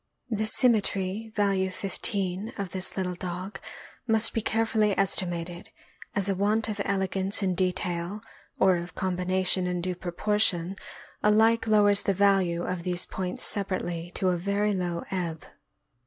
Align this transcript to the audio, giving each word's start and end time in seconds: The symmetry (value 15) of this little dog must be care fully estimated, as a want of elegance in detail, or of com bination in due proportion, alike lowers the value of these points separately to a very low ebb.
The 0.31 0.47
symmetry 0.47 1.31
(value 1.35 1.69
15) 1.69 2.53
of 2.57 2.71
this 2.71 2.97
little 2.97 3.13
dog 3.13 3.59
must 4.07 4.33
be 4.33 4.41
care 4.41 4.65
fully 4.65 4.97
estimated, 4.97 5.69
as 6.15 6.27
a 6.27 6.33
want 6.33 6.67
of 6.69 6.81
elegance 6.85 7.43
in 7.43 7.53
detail, 7.53 8.21
or 8.57 8.77
of 8.77 8.95
com 8.95 9.15
bination 9.17 9.67
in 9.67 9.79
due 9.79 9.93
proportion, 9.93 10.75
alike 11.21 11.67
lowers 11.67 12.01
the 12.01 12.15
value 12.15 12.63
of 12.63 12.81
these 12.81 13.05
points 13.05 13.43
separately 13.43 14.11
to 14.15 14.29
a 14.29 14.37
very 14.37 14.73
low 14.73 15.03
ebb. 15.11 15.45